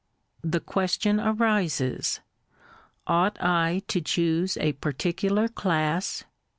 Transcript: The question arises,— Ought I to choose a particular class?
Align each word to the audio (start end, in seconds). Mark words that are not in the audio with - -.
The 0.43 0.59
question 0.59 1.19
arises,— 1.19 2.21
Ought 3.05 3.37
I 3.39 3.83
to 3.89 4.01
choose 4.01 4.57
a 4.57 4.71
particular 4.73 5.47
class? 5.47 6.23